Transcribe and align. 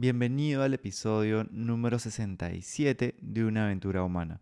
Bienvenido 0.00 0.62
al 0.62 0.74
episodio 0.74 1.42
número 1.50 1.98
67 1.98 3.16
de 3.20 3.44
Una 3.44 3.64
aventura 3.64 4.04
humana. 4.04 4.40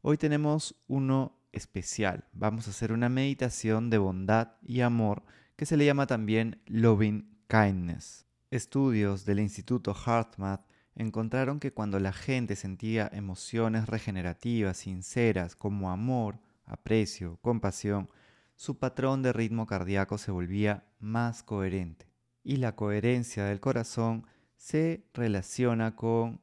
Hoy 0.00 0.16
tenemos 0.16 0.76
uno 0.86 1.40
especial. 1.50 2.28
Vamos 2.32 2.68
a 2.68 2.70
hacer 2.70 2.92
una 2.92 3.08
meditación 3.08 3.90
de 3.90 3.98
bondad 3.98 4.52
y 4.62 4.82
amor 4.82 5.24
que 5.56 5.66
se 5.66 5.76
le 5.76 5.86
llama 5.86 6.06
también 6.06 6.62
Loving 6.66 7.36
Kindness. 7.48 8.26
Estudios 8.52 9.24
del 9.24 9.40
Instituto 9.40 9.92
HeartMath 9.92 10.64
encontraron 10.94 11.58
que 11.58 11.72
cuando 11.72 11.98
la 11.98 12.12
gente 12.12 12.54
sentía 12.54 13.10
emociones 13.12 13.88
regenerativas, 13.88 14.76
sinceras, 14.76 15.56
como 15.56 15.90
amor, 15.90 16.38
aprecio, 16.64 17.40
compasión, 17.42 18.08
su 18.54 18.78
patrón 18.78 19.22
de 19.22 19.32
ritmo 19.32 19.66
cardíaco 19.66 20.16
se 20.16 20.30
volvía 20.30 20.84
más 21.00 21.42
coherente. 21.42 22.06
Y 22.44 22.58
la 22.58 22.76
coherencia 22.76 23.46
del 23.46 23.58
corazón 23.58 24.28
se 24.62 25.04
relaciona 25.12 25.96
con 25.96 26.40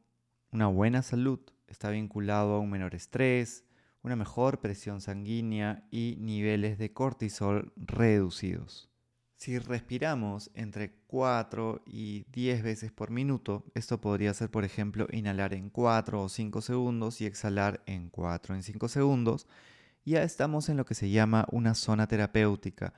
una 0.52 0.68
buena 0.68 1.04
salud, 1.04 1.40
está 1.70 1.90
vinculado 1.90 2.56
a 2.56 2.60
un 2.60 2.70
menor 2.70 2.94
estrés, 2.94 3.64
una 4.02 4.18
mejor 4.18 4.60
presión 4.60 5.00
sanguínea 5.00 5.88
y 5.90 6.18
niveles 6.20 6.78
de 6.78 6.92
cortisol 6.92 7.72
reducidos. 7.78 8.90
Si 9.38 9.58
respiramos 9.58 10.52
entre 10.54 10.92
4 11.08 11.82
y 11.86 12.26
10 12.34 12.62
veces 12.62 12.92
por 12.92 13.10
minuto, 13.10 13.64
esto 13.74 14.02
podría 14.02 14.34
ser, 14.34 14.52
por 14.52 14.66
ejemplo, 14.66 15.08
inhalar 15.14 15.54
en 15.54 15.70
4 15.70 16.22
o 16.22 16.28
5 16.28 16.60
segundos 16.60 17.22
y 17.22 17.26
exhalar 17.26 17.82
en 17.86 18.10
4 18.10 18.54
en 18.54 18.64
5 18.64 18.90
segundos, 18.90 19.48
ya 20.04 20.24
estamos 20.24 20.68
en 20.68 20.76
lo 20.76 20.84
que 20.84 20.94
se 20.94 21.10
llama 21.10 21.48
una 21.54 21.74
zona 21.74 22.06
terapéutica 22.06 22.94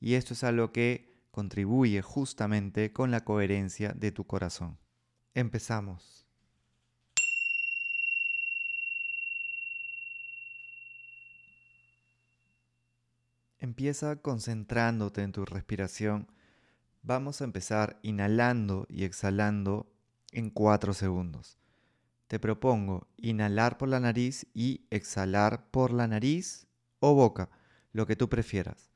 y 0.00 0.14
esto 0.14 0.34
es 0.34 0.44
algo 0.44 0.70
que 0.70 1.15
contribuye 1.36 2.00
justamente 2.00 2.94
con 2.94 3.10
la 3.10 3.22
coherencia 3.22 3.92
de 3.92 4.10
tu 4.10 4.24
corazón. 4.24 4.78
Empezamos. 5.34 6.26
Empieza 13.58 14.16
concentrándote 14.16 15.20
en 15.24 15.32
tu 15.32 15.44
respiración. 15.44 16.26
Vamos 17.02 17.42
a 17.42 17.44
empezar 17.44 17.98
inhalando 18.00 18.86
y 18.88 19.04
exhalando 19.04 19.92
en 20.32 20.48
4 20.48 20.94
segundos. 20.94 21.58
Te 22.28 22.38
propongo 22.40 23.08
inhalar 23.18 23.76
por 23.76 23.90
la 23.90 24.00
nariz 24.00 24.46
y 24.54 24.86
exhalar 24.88 25.70
por 25.70 25.92
la 25.92 26.08
nariz 26.08 26.66
o 26.98 27.12
boca, 27.12 27.50
lo 27.92 28.06
que 28.06 28.16
tú 28.16 28.30
prefieras. 28.30 28.90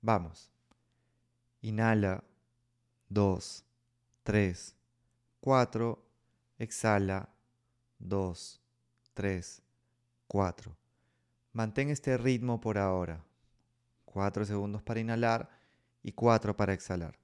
Vamos. 0.00 0.52
Inhala 1.62 2.24
2, 3.08 3.64
3, 4.22 4.74
4. 5.40 6.06
Exhala 6.58 7.28
2, 7.98 8.60
3, 9.14 9.62
4. 10.26 10.76
Mantén 11.52 11.90
este 11.90 12.16
ritmo 12.16 12.60
por 12.60 12.78
ahora. 12.78 13.24
4 14.04 14.44
segundos 14.44 14.82
para 14.82 15.00
inhalar 15.00 15.50
y 16.02 16.12
4 16.12 16.56
para 16.56 16.72
exhalar. 16.72 17.18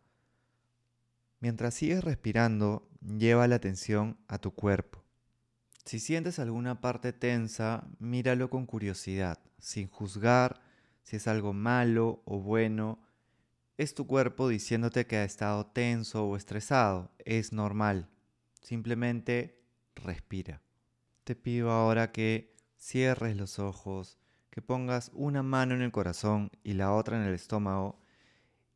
Mientras 1.40 1.74
sigues 1.74 2.02
respirando, 2.02 2.88
lleva 3.00 3.46
la 3.46 3.56
atención 3.56 4.18
a 4.28 4.38
tu 4.38 4.52
cuerpo. 4.52 5.02
Si 5.84 6.00
sientes 6.00 6.38
alguna 6.38 6.80
parte 6.80 7.12
tensa, 7.12 7.86
míralo 7.98 8.50
con 8.50 8.66
curiosidad, 8.66 9.38
sin 9.58 9.88
juzgar 9.88 10.60
si 11.02 11.16
es 11.16 11.28
algo 11.28 11.52
malo 11.52 12.22
o 12.24 12.40
bueno 12.40 12.98
es 13.76 13.94
tu 13.94 14.06
cuerpo 14.06 14.48
diciéndote 14.48 15.06
que 15.06 15.16
ha 15.16 15.24
estado 15.24 15.66
tenso 15.66 16.26
o 16.26 16.36
estresado. 16.36 17.10
Es 17.18 17.52
normal. 17.52 18.08
Simplemente 18.62 19.62
respira. 19.94 20.62
Te 21.24 21.34
pido 21.36 21.70
ahora 21.70 22.12
que 22.12 22.54
cierres 22.78 23.36
los 23.36 23.58
ojos, 23.58 24.18
que 24.50 24.62
pongas 24.62 25.10
una 25.14 25.42
mano 25.42 25.74
en 25.74 25.82
el 25.82 25.92
corazón 25.92 26.50
y 26.62 26.74
la 26.74 26.92
otra 26.92 27.16
en 27.20 27.26
el 27.26 27.34
estómago 27.34 28.00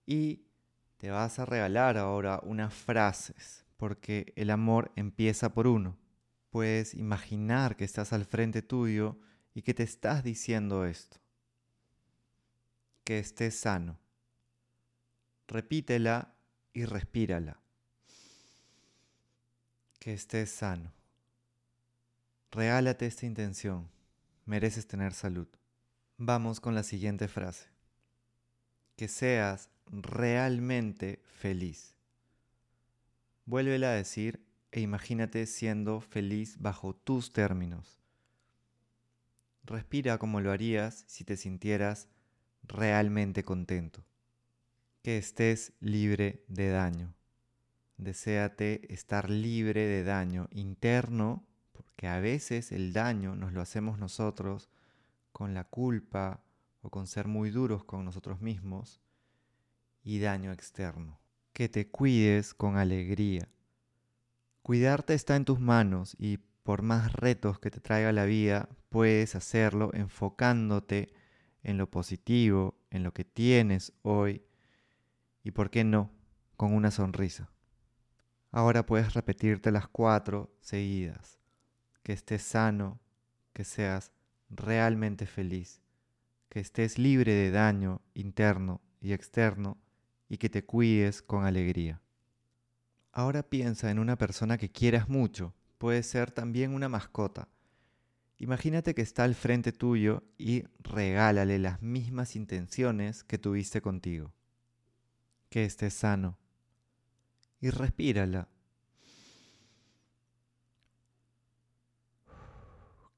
y 0.05 0.47
te 0.99 1.11
vas 1.11 1.39
a 1.39 1.47
regalar 1.47 1.97
ahora 1.97 2.41
unas 2.43 2.75
frases, 2.75 3.65
porque 3.77 4.33
el 4.37 4.51
amor 4.51 4.93
empieza 4.97 5.55
por 5.55 5.67
uno. 5.67 5.97
Puedes 6.51 6.95
imaginar 6.95 7.77
que 7.77 7.85
estás 7.85 8.13
al 8.13 8.27
frente 8.27 8.61
tuyo 8.61 9.19
y 9.55 9.63
que 9.63 9.73
te 9.73 9.85
estás 9.85 10.23
diciendo 10.25 10.85
esto. 10.85 11.19
Que 13.05 13.19
estés 13.19 13.59
sano 13.59 13.99
repítela 15.51 16.33
y 16.73 16.85
respírala. 16.85 17.61
Que 19.99 20.13
estés 20.13 20.51
sano. 20.51 20.93
Regálate 22.53 23.07
esta 23.07 23.27
intención. 23.27 23.91
Mereces 24.47 24.87
tener 24.87 25.13
salud. 25.13 25.49
Vamos 26.17 26.61
con 26.61 26.75
la 26.75 26.85
siguiente 26.85 27.27
frase. 27.27 27.69
Que 28.97 29.09
seas 29.09 29.71
realmente 29.87 31.21
feliz. 31.27 31.95
Vuélvela 33.45 33.89
a 33.89 33.95
decir 33.95 34.47
e 34.71 34.81
imagínate 34.81 35.47
siendo 35.47 36.01
feliz 36.01 36.59
bajo 36.61 36.95
tus 36.95 37.33
términos. 37.33 37.99
Respira 39.65 40.19
como 40.19 40.41
lo 40.41 40.53
harías 40.53 41.05
si 41.09 41.25
te 41.25 41.37
sintieras 41.37 42.09
realmente 42.63 43.43
contento 43.43 44.05
que 45.03 45.19
estés 45.19 45.73
libre 45.81 46.45
de 46.49 46.71
daño. 46.71 47.15
Deséate 47.97 48.93
estar 48.93 49.31
libre 49.31 49.87
de 49.87 50.05
daño 50.05 50.49
interno, 50.53 51.47
porque 51.73 52.07
a 52.07 52.21
veces 52.21 52.73
el 52.73 52.93
daño 52.93 53.37
nos 53.37 53.53
lo 53.53 53.61
hacemos 53.61 53.99
nosotros 53.99 54.71
con 55.33 55.55
la 55.55 55.65
culpa 55.65 56.43
o 56.83 56.91
con 56.91 57.07
ser 57.07 57.29
muy 57.29 57.51
duros 57.51 57.85
con 57.85 58.05
nosotros 58.05 58.41
mismos, 58.41 59.01
y 60.03 60.19
daño 60.19 60.53
externo. 60.53 61.21
Que 61.53 61.69
te 61.69 61.89
cuides 61.89 62.55
con 62.55 62.79
alegría. 62.79 63.49
Cuidarte 64.63 65.15
está 65.15 65.37
en 65.37 65.45
tus 65.45 65.61
manos 65.61 66.17
y 66.19 66.39
por 66.63 66.83
más 66.83 67.13
retos 67.13 67.59
que 67.59 67.71
te 67.71 67.81
traiga 67.81 68.13
la 68.13 68.25
vida, 68.25 68.69
puedes 68.89 69.35
hacerlo 69.35 69.91
enfocándote 69.93 71.13
en 71.63 71.77
lo 71.77 71.91
positivo, 71.91 72.79
en 72.91 73.03
lo 73.03 73.13
que 73.13 73.25
tienes 73.25 73.93
hoy 74.03 74.43
y 75.43 75.53
por 75.53 75.71
qué 75.71 75.85
no, 75.85 76.11
con 76.57 76.75
una 76.75 76.91
sonrisa. 76.91 77.51
Ahora 78.51 78.85
puedes 78.85 79.15
repetirte 79.15 79.71
las 79.71 79.89
cuatro 79.89 80.53
seguidas. 80.61 81.39
Que 82.03 82.13
estés 82.13 82.43
sano, 82.43 83.01
que 83.53 83.65
seas 83.65 84.13
realmente 84.49 85.27
feliz, 85.27 85.81
que 86.49 86.61
estés 86.61 86.99
libre 86.99 87.33
de 87.33 87.51
daño 87.51 88.01
interno 88.15 88.81
y 89.01 89.13
externo 89.13 89.79
y 90.29 90.39
que 90.39 90.51
te 90.51 90.65
cuides 90.65 91.23
con 91.23 91.45
alegría. 91.45 92.01
Ahora 93.13 93.43
piensa 93.43 93.91
en 93.91 93.99
una 93.99 94.17
persona 94.17 94.59
que 94.59 94.71
quieras 94.71 95.09
mucho, 95.09 95.55
puede 95.79 96.03
ser 96.03 96.31
también 96.31 96.75
una 96.75 96.89
mascota. 96.89 97.49
Imagínate 98.39 98.95
que 98.95 99.03
está 99.03 99.25
al 99.25 99.35
frente 99.35 99.73
tuyo 99.73 100.25
y 100.39 100.65
regálale 100.79 101.59
las 101.59 101.83
mismas 101.83 102.35
intenciones 102.37 103.23
que 103.23 103.39
tuviste 103.39 103.81
contigo 103.83 104.33
que 105.51 105.65
estés 105.65 105.93
sano. 105.93 106.39
Y 107.61 107.69
respírala. 107.71 108.49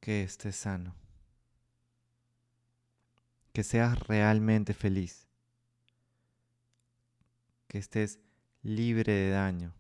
Que 0.01 0.25
estés 0.25 0.57
sano. 0.57 0.97
Que 3.53 3.63
seas 3.63 3.99
realmente 4.01 4.75
feliz. 4.75 5.29
Que 7.69 7.79
estés 7.79 8.19
libre 8.63 9.13
de 9.13 9.31
daño. 9.31 9.75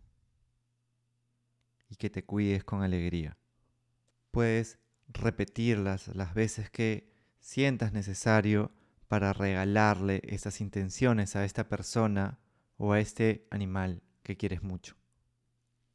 Y 1.88 1.96
que 1.96 2.10
te 2.10 2.24
cuides 2.24 2.62
con 2.64 2.82
alegría. 2.82 3.36
Puedes 4.30 4.78
repetirlas 5.08 6.08
las 6.08 6.34
veces 6.34 6.70
que 6.70 7.10
sientas 7.40 7.92
necesario 7.92 8.70
para 9.12 9.34
regalarle 9.34 10.22
esas 10.24 10.62
intenciones 10.62 11.36
a 11.36 11.44
esta 11.44 11.68
persona 11.68 12.38
o 12.78 12.94
a 12.94 12.98
este 12.98 13.46
animal 13.50 14.02
que 14.22 14.38
quieres 14.38 14.62
mucho. 14.62 14.96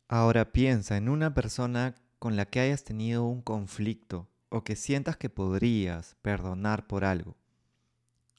Ahora 0.08 0.52
piensa 0.52 0.98
en 0.98 1.10
una 1.10 1.34
persona 1.34 1.96
con 2.20 2.36
la 2.36 2.46
que 2.46 2.60
hayas 2.60 2.84
tenido 2.84 3.26
un 3.26 3.42
conflicto 3.42 4.30
o 4.50 4.64
que 4.64 4.76
sientas 4.76 5.18
que 5.18 5.32
podrías 5.32 6.16
perdonar 6.22 6.86
por 6.86 7.06
algo. 7.06 7.36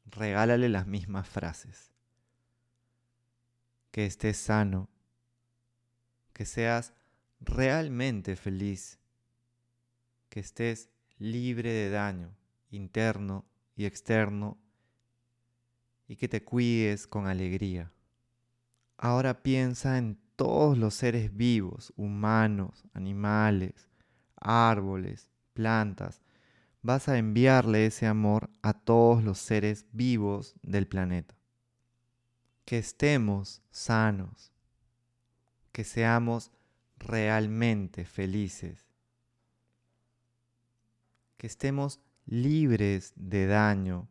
Regálale 0.04 0.68
las 0.68 0.86
mismas 0.86 1.28
frases. 1.28 1.90
Que 3.90 4.06
estés 4.06 4.36
sano, 4.36 4.88
que 6.32 6.46
seas 6.46 6.92
realmente 7.40 8.36
feliz, 8.36 9.00
que 10.28 10.38
estés 10.38 10.88
libre 11.18 11.72
de 11.72 11.90
daño 11.90 12.36
interno 12.70 13.44
y 13.74 13.84
externo 13.84 14.56
y 16.08 16.16
que 16.16 16.28
te 16.28 16.42
cuides 16.42 17.06
con 17.06 17.26
alegría. 17.26 17.92
Ahora 18.96 19.42
piensa 19.42 19.98
en 19.98 20.18
todos 20.34 20.76
los 20.78 20.94
seres 20.94 21.36
vivos, 21.36 21.92
humanos, 21.96 22.84
animales, 22.94 23.88
árboles, 24.40 25.30
plantas, 25.52 26.22
vas 26.82 27.08
a 27.08 27.18
enviarle 27.18 27.86
ese 27.86 28.06
amor 28.06 28.50
a 28.62 28.72
todos 28.72 29.22
los 29.22 29.38
seres 29.38 29.86
vivos 29.92 30.54
del 30.62 30.88
planeta. 30.88 31.36
Que 32.64 32.78
estemos 32.78 33.62
sanos, 33.70 34.52
que 35.72 35.84
seamos 35.84 36.50
realmente 36.98 38.04
felices, 38.04 38.86
que 41.36 41.46
estemos 41.46 42.00
libres 42.26 43.12
de 43.16 43.46
daño, 43.46 44.08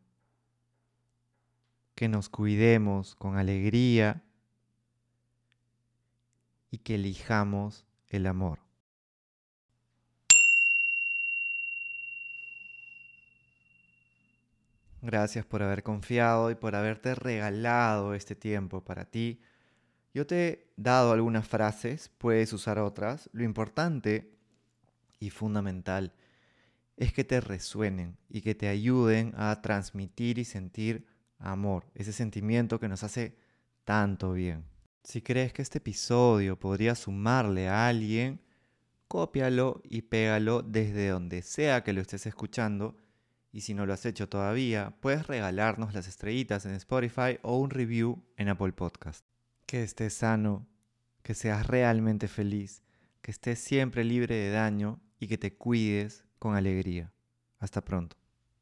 que 1.98 2.08
nos 2.08 2.30
cuidemos 2.30 3.16
con 3.16 3.38
alegría 3.38 4.24
y 6.70 6.78
que 6.78 6.94
elijamos 6.94 7.88
el 8.10 8.28
amor. 8.28 8.60
Gracias 15.02 15.44
por 15.48 15.64
haber 15.64 15.82
confiado 15.82 16.52
y 16.52 16.56
por 16.56 16.76
haberte 16.76 17.16
regalado 17.16 18.14
este 18.14 18.36
tiempo 18.36 18.84
para 18.84 19.06
ti. 19.06 19.42
Yo 20.14 20.28
te 20.28 20.48
he 20.48 20.74
dado 20.78 21.14
algunas 21.14 21.48
frases, 21.48 22.12
puedes 22.20 22.54
usar 22.54 22.78
otras. 22.78 23.28
Lo 23.34 23.44
importante 23.44 24.38
y 25.20 25.32
fundamental 25.32 26.14
es 26.96 27.12
que 27.12 27.24
te 27.24 27.42
resuenen 27.42 28.20
y 28.30 28.42
que 28.42 28.54
te 28.54 28.68
ayuden 28.68 29.34
a 29.36 29.64
transmitir 29.64 30.38
y 30.38 30.46
sentir 30.46 31.17
amor, 31.40 31.86
ese 31.96 32.14
sentimiento 32.14 32.80
que 32.80 32.88
nos 32.88 33.04
hace 33.04 33.38
tanto 33.84 34.34
bien. 34.34 34.66
Si 35.04 35.22
crees 35.22 35.54
que 35.54 35.62
este 35.62 35.78
episodio 35.78 36.60
podría 36.60 36.94
sumarle 36.96 37.70
a 37.70 37.88
alguien, 37.88 38.42
cópialo 39.08 39.82
y 39.86 40.02
pégalo 40.02 40.62
desde 40.62 41.10
donde 41.10 41.42
sea 41.42 41.84
que 41.84 41.94
lo 41.94 42.02
estés 42.02 42.26
escuchando. 42.26 42.98
Y 43.52 43.62
si 43.62 43.74
no 43.74 43.86
lo 43.86 43.94
has 43.94 44.06
hecho 44.06 44.28
todavía, 44.28 44.98
puedes 45.00 45.26
regalarnos 45.28 45.94
las 45.94 46.08
estrellitas 46.08 46.66
en 46.66 46.74
Spotify 46.74 47.40
o 47.42 47.58
un 47.58 47.70
review 47.70 48.22
en 48.36 48.50
Apple 48.50 48.74
Podcast. 48.74 49.26
Que 49.66 49.84
estés 49.84 50.14
sano, 50.14 50.68
que 51.24 51.34
seas 51.34 51.66
realmente 51.66 52.28
feliz, 52.28 52.84
que 53.22 53.32
estés 53.32 53.60
siempre 53.60 54.04
libre 54.04 54.36
de 54.36 54.52
daño 54.52 55.00
y 55.20 55.28
que 55.28 55.38
te 55.38 55.56
cuides 55.56 56.26
con 56.40 56.56
alegría. 56.56 57.14
Hasta 57.60 57.84
pronto. 57.84 58.18